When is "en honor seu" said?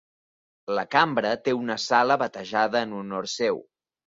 2.89-3.63